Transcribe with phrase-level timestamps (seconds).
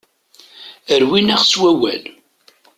[1.03, 2.03] Rwin-aɣ s wawal.